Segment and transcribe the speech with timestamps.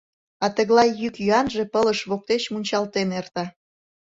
[0.43, 3.45] А тыглай йӱк-йӱанже пылыш воктеч мунчалтен эрта.